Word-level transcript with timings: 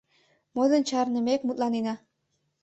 Модын 0.55 0.81
чарнымек 0.89 1.41
мутланена. 1.45 1.95